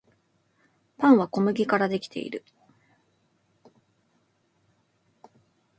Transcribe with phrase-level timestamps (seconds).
[0.97, 2.43] パンは小麦からできている